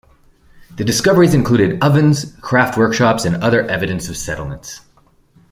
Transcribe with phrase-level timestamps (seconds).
[0.77, 4.81] The discoveries included ovens, craft workshops, and other evidence of settlements.